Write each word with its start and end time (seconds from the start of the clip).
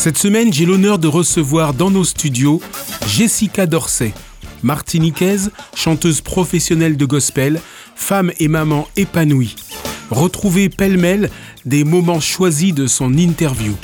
Cette 0.00 0.16
semaine, 0.16 0.50
j'ai 0.50 0.64
l'honneur 0.64 0.98
de 0.98 1.08
recevoir 1.08 1.74
dans 1.74 1.90
nos 1.90 2.04
studios 2.04 2.62
Jessica 3.06 3.66
Dorsey, 3.66 4.14
martiniquaise, 4.62 5.50
chanteuse 5.76 6.22
professionnelle 6.22 6.96
de 6.96 7.04
gospel, 7.04 7.60
femme 7.96 8.32
et 8.38 8.48
maman 8.48 8.88
épanouie. 8.96 9.56
Retrouvez 10.10 10.70
pêle-mêle 10.70 11.28
des 11.66 11.84
moments 11.84 12.18
choisis 12.18 12.72
de 12.72 12.86
son 12.86 13.12
interview. 13.18 13.74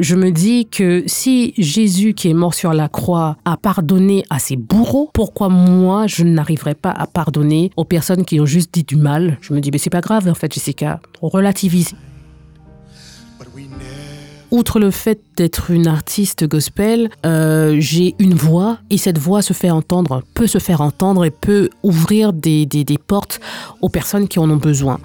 Je 0.00 0.14
me 0.14 0.30
dis 0.30 0.66
que 0.66 1.02
si 1.06 1.54
Jésus 1.58 2.14
qui 2.14 2.28
est 2.28 2.34
mort 2.34 2.54
sur 2.54 2.72
la 2.72 2.88
croix 2.88 3.36
a 3.44 3.56
pardonné 3.56 4.22
à 4.30 4.38
ses 4.38 4.54
bourreaux, 4.54 5.10
pourquoi 5.12 5.48
moi 5.48 6.06
je 6.06 6.22
n'arriverai 6.22 6.76
pas 6.76 6.92
à 6.92 7.08
pardonner 7.08 7.72
aux 7.76 7.84
personnes 7.84 8.24
qui 8.24 8.38
ont 8.38 8.46
juste 8.46 8.72
dit 8.72 8.84
du 8.84 8.94
mal? 8.94 9.38
Je 9.40 9.52
me 9.52 9.60
dis 9.60 9.70
mais 9.72 9.78
c'est 9.78 9.90
pas 9.90 10.00
grave 10.00 10.28
en 10.28 10.34
fait 10.34 10.52
Jessica, 10.52 11.00
relativise. 11.20 11.94
Outre 14.52 14.78
le 14.78 14.92
fait 14.92 15.20
d'être 15.36 15.72
une 15.72 15.88
artiste 15.88 16.46
gospel, 16.46 17.10
euh, 17.26 17.76
j'ai 17.80 18.14
une 18.20 18.34
voix 18.34 18.78
et 18.90 18.98
cette 18.98 19.18
voix 19.18 19.42
se 19.42 19.52
fait 19.52 19.70
entendre, 19.70 20.22
peut 20.32 20.46
se 20.46 20.58
faire 20.58 20.80
entendre 20.80 21.24
et 21.24 21.30
peut 21.30 21.70
ouvrir 21.82 22.32
des, 22.32 22.66
des, 22.66 22.84
des 22.84 22.98
portes 22.98 23.40
aux 23.82 23.88
personnes 23.88 24.28
qui 24.28 24.38
en 24.38 24.48
ont 24.48 24.56
besoin. 24.56 25.00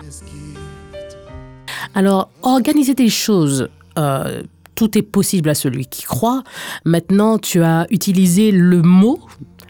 Alors, 1.96 2.30
organiser 2.44 2.94
des 2.94 3.10
choses, 3.10 3.70
euh, 3.98 4.44
tout 4.76 4.98
est 4.98 5.04
possible 5.04 5.50
à 5.50 5.56
celui 5.56 5.86
qui 5.86 6.04
croit. 6.04 6.44
Maintenant, 6.86 7.38
tu 7.38 7.62
as 7.62 7.88
utilisé 7.90 8.52
le 8.52 8.82
mot 8.82 9.20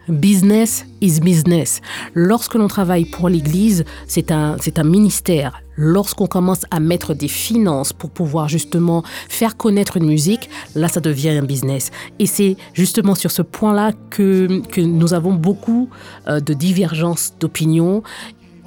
Business 0.10 0.86
is 1.00 1.22
business. 1.22 1.80
Lorsque 2.14 2.56
l'on 2.56 2.68
travaille 2.68 3.06
pour 3.06 3.30
l'Église, 3.30 3.86
c'est 4.06 4.32
un, 4.32 4.58
un 4.76 4.84
ministère. 4.84 5.62
Lorsqu'on 5.78 6.28
commence 6.28 6.66
à 6.72 6.82
mettre 6.82 7.14
des 7.14 7.30
finances 7.30 7.94
pour 7.94 8.10
pouvoir 8.10 8.50
justement 8.50 9.02
faire 9.30 9.56
connaître 9.56 9.96
une 9.96 10.06
musique, 10.06 10.50
là, 10.76 10.90
ça 10.90 11.00
devient 11.00 11.30
un 11.30 11.44
business. 11.44 11.90
Et 12.20 12.26
c'est 12.26 12.58
justement 12.74 13.16
sur 13.16 13.32
ce 13.32 13.42
point-là 13.42 13.94
que, 14.10 14.62
que 14.68 14.82
nous 14.82 15.14
avons 15.14 15.34
beaucoup 15.34 15.90
euh, 16.28 16.42
de 16.42 16.54
divergences 16.54 17.36
d'opinion 17.40 18.04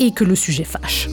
et 0.00 0.12
que 0.12 0.24
le 0.24 0.36
sujet 0.36 0.64
fâche. 0.64 1.10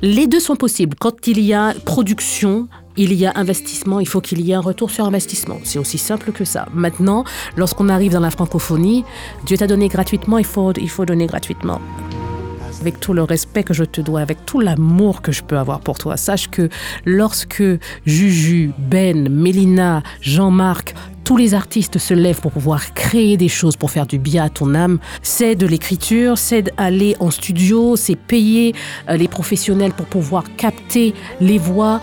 Les 0.00 0.26
deux 0.26 0.40
sont 0.40 0.56
possibles. 0.56 0.96
Quand 0.98 1.26
il 1.26 1.40
y 1.40 1.52
a 1.52 1.74
production, 1.84 2.68
il 2.96 3.12
y 3.14 3.26
a 3.26 3.32
investissement, 3.36 4.00
il 4.00 4.08
faut 4.08 4.20
qu'il 4.20 4.40
y 4.40 4.52
ait 4.52 4.54
un 4.54 4.60
retour 4.60 4.90
sur 4.90 5.04
investissement. 5.04 5.58
C'est 5.64 5.78
aussi 5.78 5.98
simple 5.98 6.32
que 6.32 6.44
ça. 6.44 6.66
Maintenant, 6.74 7.24
lorsqu'on 7.56 7.88
arrive 7.88 8.12
dans 8.12 8.20
la 8.20 8.30
francophonie, 8.30 9.04
Dieu 9.44 9.56
t'a 9.56 9.66
donné 9.66 9.88
gratuitement, 9.88 10.38
il 10.38 10.44
faut, 10.44 10.72
il 10.72 10.90
faut 10.90 11.04
donner 11.04 11.26
gratuitement. 11.26 11.80
Avec 12.80 13.00
tout 13.00 13.14
le 13.14 13.22
respect 13.22 13.64
que 13.64 13.74
je 13.74 13.84
te 13.84 14.00
dois, 14.00 14.20
avec 14.20 14.44
tout 14.44 14.60
l'amour 14.60 15.22
que 15.22 15.32
je 15.32 15.42
peux 15.42 15.58
avoir 15.58 15.80
pour 15.80 15.98
toi, 15.98 16.16
sache 16.16 16.48
que 16.48 16.68
lorsque 17.04 17.62
Juju, 18.04 18.72
Ben, 18.78 19.28
Mélina, 19.30 20.02
Jean-Marc, 20.20 20.94
tous 21.24 21.36
les 21.36 21.54
artistes 21.54 21.98
se 21.98 22.14
lèvent 22.14 22.40
pour 22.40 22.52
pouvoir 22.52 22.94
créer 22.94 23.36
des 23.36 23.48
choses, 23.48 23.76
pour 23.76 23.90
faire 23.90 24.06
du 24.06 24.18
bien 24.18 24.44
à 24.44 24.48
ton 24.48 24.76
âme. 24.76 24.98
C'est 25.22 25.56
de 25.56 25.66
l'écriture, 25.66 26.38
c'est 26.38 26.62
d'aller 26.62 27.16
en 27.18 27.32
studio, 27.32 27.96
c'est 27.96 28.14
payer 28.14 28.76
euh, 29.08 29.16
les 29.16 29.26
professionnels 29.26 29.92
pour 29.92 30.06
pouvoir 30.06 30.44
capter 30.56 31.14
les 31.40 31.58
voix, 31.58 32.00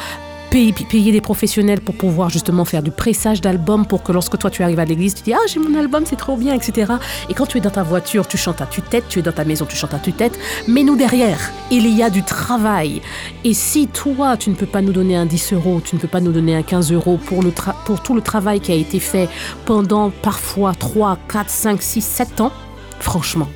payer, 0.53 1.11
des 1.11 1.21
professionnels 1.21 1.81
pour 1.81 1.95
pouvoir 1.95 2.29
justement 2.29 2.63
faire 2.63 2.83
du 2.83 2.91
pressage 2.91 3.41
d'albums 3.41 3.87
pour 3.87 4.03
que 4.03 4.11
lorsque 4.11 4.37
toi 4.37 4.51
tu 4.51 4.61
arrives 4.61 4.79
à 4.79 4.85
l'église, 4.85 5.15
tu 5.15 5.23
dis 5.23 5.33
Ah, 5.33 5.39
j'ai 5.47 5.59
mon 5.59 5.75
album, 5.77 6.03
c'est 6.05 6.15
trop 6.15 6.37
bien, 6.37 6.53
etc. 6.53 6.93
Et 7.29 7.33
quand 7.33 7.47
tu 7.47 7.57
es 7.57 7.61
dans 7.61 7.71
ta 7.71 7.81
voiture, 7.81 8.27
tu 8.27 8.37
chantes 8.37 8.61
à 8.61 8.67
tue-tête, 8.67 9.05
tu 9.09 9.19
es 9.19 9.21
dans 9.23 9.31
ta 9.31 9.45
maison, 9.45 9.65
tu 9.65 9.75
chantes 9.75 9.95
à 9.95 9.99
tue-tête. 9.99 10.37
Mais 10.67 10.83
nous 10.83 10.95
derrière, 10.95 11.39
il 11.71 11.87
y 11.87 12.03
a 12.03 12.09
du 12.11 12.21
travail. 12.21 13.01
Et 13.43 13.53
si 13.55 13.87
toi, 13.87 14.37
tu 14.37 14.51
ne 14.51 14.55
peux 14.55 14.67
pas 14.67 14.81
nous 14.81 14.93
donner 14.93 15.15
un 15.15 15.25
10 15.25 15.53
euros, 15.53 15.81
tu 15.83 15.95
ne 15.95 15.99
peux 15.99 16.07
pas 16.07 16.21
nous 16.21 16.31
donner 16.31 16.55
un 16.55 16.63
15 16.63 16.91
euros 16.91 17.17
pour, 17.17 17.41
le 17.41 17.51
pour 17.85 18.03
tout 18.03 18.13
le 18.13 18.21
travail 18.21 18.59
qui 18.59 18.71
a 18.71 18.75
été 18.75 18.99
fait 18.99 19.29
pendant 19.65 20.11
parfois 20.11 20.73
3, 20.77 21.17
4, 21.31 21.49
5, 21.49 21.81
6, 21.81 22.01
7 22.01 22.41
ans, 22.41 22.51
franchement, 22.99 23.49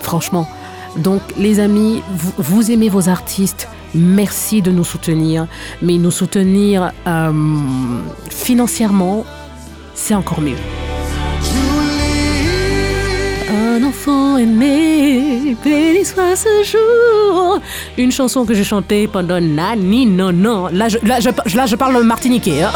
franchement. 0.00 0.48
Donc 0.96 1.22
les 1.36 1.60
amis, 1.60 2.02
vous 2.38 2.70
aimez 2.70 2.88
vos 2.88 3.08
artistes, 3.08 3.68
Merci 3.94 4.60
de 4.60 4.70
nous 4.70 4.84
soutenir, 4.84 5.46
mais 5.80 5.98
nous 5.98 6.10
soutenir 6.10 6.90
euh, 7.06 7.32
financièrement, 8.28 9.24
c'est 9.94 10.14
encore 10.14 10.40
mieux. 10.40 10.56
Un 13.50 13.84
enfant 13.84 14.36
aimé, 14.36 15.56
béni 15.64 16.04
soit 16.04 16.34
ce 16.34 16.64
jour. 16.64 17.60
Une 17.96 18.10
chanson 18.10 18.44
que 18.44 18.54
j'ai 18.54 18.64
chantée 18.64 19.06
pendant 19.06 19.40
Nani, 19.40 20.06
non, 20.06 20.32
non. 20.32 20.68
Là, 20.72 20.88
je, 20.88 20.98
là, 21.04 21.18
là, 21.54 21.66
je 21.66 21.76
parle 21.76 22.02
martiniquais. 22.02 22.62
Hein. 22.62 22.72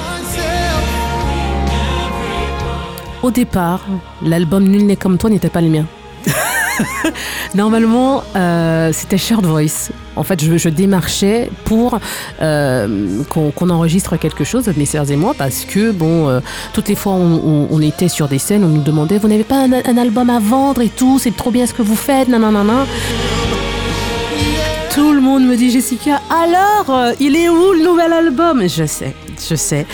Au 3.23 3.33
départ, 3.33 3.85
l'album 4.23 4.65
Nul 4.65 4.87
n'est 4.87 4.97
comme 4.97 5.19
toi 5.19 5.31
n'était 5.31 5.49
pas 5.51 5.61
le 5.61 5.69
mien. 5.69 5.85
Normalement, 7.55 8.23
euh, 8.37 8.91
c'était 8.93 9.19
Shared 9.19 9.45
Voice. 9.45 9.91
En 10.19 10.25
fait, 10.25 10.43
je, 10.43 10.69
démarchais 10.69 11.49
pour 11.65 12.01
euh, 12.43 13.23
qu'on 13.31 13.71
enregistre 13.71 14.17
quelque 14.17 14.43
chose, 14.43 14.69
mes 14.77 14.85
sœurs 14.85 15.11
et 15.13 15.17
moi, 15.17 15.33
parce 15.39 15.65
que, 15.65 15.93
bon, 15.93 16.29
euh, 16.29 16.41
toutes 16.73 16.89
les 16.89 16.97
fois 16.97 17.13
on, 17.13 17.69
on, 17.71 17.81
était 17.81 18.09
sur 18.09 18.27
des 18.27 18.41
scènes, 18.41 18.65
on 18.65 18.69
nous 18.69 18.83
demandait 18.83 19.19
Vous 19.19 19.29
n'avez 19.29 19.45
pas 19.45 19.65
un, 19.65 19.97
album 19.97 20.29
à 20.29 20.41
vendre 20.41 20.83
et 20.83 20.89
tout 20.89 21.21
C'est 21.21 21.37
trop 21.37 21.53
bien 21.53 21.67
ce 21.67 21.73
que 21.73 21.83
vous 21.83 21.95
faites, 21.95 22.29
non, 22.29 22.41
non, 22.41 22.51
non, 22.51 22.65
non. 22.65 22.85
Tout 24.93 25.13
le 25.13 25.21
monde 25.21 25.47
me 25.47 25.57
dit 25.57 25.71
Jessica, 25.71 26.21
alors, 26.29 26.91
euh, 26.91 27.13
il 27.21 27.37
est 27.37 27.49
où 27.49 27.73
le 27.73 27.85
nouvel 27.85 28.13
album? 28.13 28.63
Je 28.69 28.87
sais, 28.87 29.15
je 29.49 29.55
sais. 29.55 29.87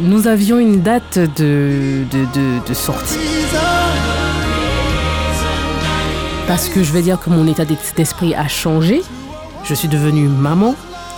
Nous 0.00 0.26
avions 0.26 0.58
une 0.58 0.80
date 0.80 1.18
de, 1.18 2.04
de, 2.10 2.66
de 2.66 2.74
sortie 2.74 3.18
parce 6.48 6.70
que 6.70 6.82
je 6.82 6.92
vais 6.92 7.02
dire 7.02 7.20
que 7.20 7.28
mon 7.28 7.46
état 7.46 7.66
d'esprit 7.66 8.34
a 8.34 8.48
changé. 8.48 9.02
Je 9.64 9.74
suis 9.74 9.86
devenue 9.86 10.28
maman. 10.28 10.74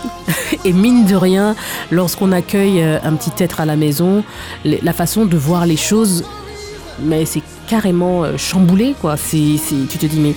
Et 0.65 0.73
mine 0.73 1.05
de 1.05 1.15
rien, 1.15 1.55
lorsqu'on 1.89 2.33
accueille 2.33 2.83
euh, 2.83 2.99
un 3.01 3.13
petit 3.13 3.41
être 3.41 3.61
à 3.61 3.65
la 3.65 3.77
maison, 3.77 4.25
la 4.65 4.91
façon 4.91 5.25
de 5.25 5.37
voir 5.37 5.65
les 5.65 5.77
choses, 5.77 6.25
mais 7.01 7.25
c'est 7.25 7.43
carrément 7.67 8.25
euh, 8.25 8.35
chamboulé, 8.35 8.93
quoi. 8.99 9.15
Tu 9.15 9.57
te 9.57 10.05
dis, 10.05 10.19
mais. 10.19 10.35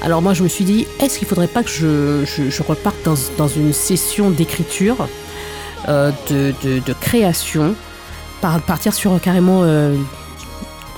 Alors 0.00 0.22
moi, 0.22 0.32
je 0.32 0.44
me 0.44 0.48
suis 0.48 0.64
dit, 0.64 0.86
est-ce 1.00 1.18
qu'il 1.18 1.26
faudrait 1.26 1.48
pas 1.48 1.64
que 1.64 1.70
je, 1.70 2.62
reparte 2.62 2.96
dans, 3.36 3.48
une 3.48 3.72
session 3.72 4.30
d'écriture, 4.30 5.08
euh, 5.88 6.12
de, 6.30 6.92
création, 7.00 7.74
par, 8.40 8.60
partir 8.60 8.94
sur 8.94 9.20
carrément 9.20 9.64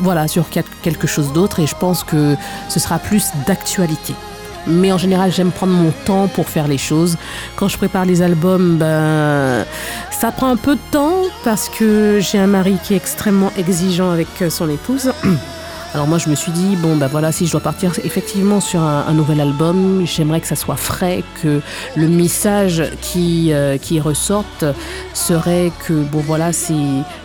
voilà, 0.03 0.29
sur 0.29 0.51
quelque 0.51 1.07
chose 1.07 1.33
d'autre 1.33 1.61
et 1.61 1.67
je 1.67 1.77
pense 1.77 2.05
que 2.05 2.37
ce 2.69 2.81
sera 2.81 2.99
plus 2.99 3.31
d'actualité. 3.47 4.15
Mais 4.67 4.93
en 4.93 4.99
général, 4.99 5.33
j'aime 5.33 5.51
prendre 5.51 5.73
mon 5.73 5.91
temps 6.05 6.29
pour 6.29 6.49
faire 6.49 6.69
les 6.69 6.79
choses. 6.79 7.17
Quand 7.57 7.69
je 7.69 7.77
prépare 7.77 8.05
les 8.05 8.23
albums, 8.23 8.77
ben, 8.79 9.65
ça 10.11 10.31
prend 10.31 10.49
un 10.49 10.57
peu 10.57 10.77
de 10.77 10.81
temps 10.91 11.23
parce 11.45 11.69
que 11.69 12.21
j'ai 12.21 12.39
un 12.39 12.47
mari 12.47 12.77
qui 12.85 12.95
est 12.95 12.97
extrêmement 12.97 13.53
exigeant 13.57 14.11
avec 14.11 14.29
euh, 14.41 14.51
son 14.51 14.69
épouse. 14.69 15.13
Alors 15.95 16.07
moi, 16.07 16.19
je 16.19 16.31
me 16.31 16.35
suis 16.35 16.53
dit, 16.53 16.77
bon, 16.77 16.97
ben 16.97 17.07
voilà, 17.07 17.33
si 17.33 17.47
je 17.47 17.53
dois 17.53 17.61
partir 17.61 17.93
effectivement 18.03 18.61
sur 18.61 18.81
un, 18.81 19.13
nouvel 19.13 19.43
album, 19.43 20.07
j'aimerais 20.07 20.41
que 20.41 20.47
ça 20.47 20.57
soit 20.57 20.77
frais, 20.77 21.23
que 21.43 21.61
le 21.97 22.09
message 22.09 22.85
qui, 23.03 23.53
euh, 23.53 23.77
qui 23.77 24.01
ressorte 24.01 24.65
serait 25.13 25.71
que, 25.87 25.93
bon, 25.93 26.21
voilà, 26.21 26.55
c'est 26.55 26.73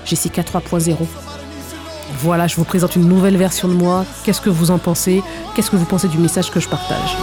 Jessica 0.05 0.41
3.0. 0.41 0.95
Voilà, 2.19 2.47
je 2.47 2.55
vous 2.55 2.63
présente 2.63 2.95
une 2.95 3.07
nouvelle 3.07 3.37
version 3.37 3.67
de 3.67 3.73
moi. 3.73 4.05
Qu'est-ce 4.23 4.41
que 4.41 4.49
vous 4.49 4.71
en 4.71 4.77
pensez? 4.77 5.23
Qu'est-ce 5.55 5.69
que 5.69 5.75
vous 5.75 5.85
pensez 5.85 6.07
du 6.07 6.17
message 6.17 6.49
que 6.49 6.59
je 6.59 6.67
partage? 6.67 7.15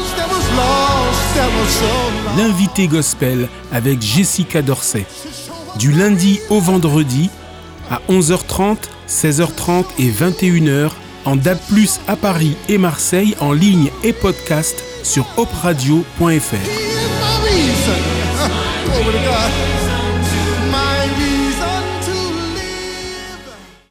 L'invité 2.36 2.86
gospel 2.86 3.48
avec 3.72 4.00
Jessica 4.02 4.62
Dorsey. 4.62 5.06
Du 5.78 5.92
lundi 5.92 6.40
au 6.50 6.60
vendredi 6.60 7.30
à 7.90 8.00
11h30, 8.08 8.76
16h30 9.08 9.84
et 9.98 10.10
21h 10.10 10.90
en 11.24 11.36
DAB+, 11.36 11.58
à 12.06 12.16
Paris 12.16 12.56
et 12.68 12.78
Marseille 12.78 13.34
en 13.40 13.52
ligne 13.52 13.90
et 14.02 14.12
podcast 14.12 14.84
sur 15.02 15.26
opradio.fr. 15.36 16.04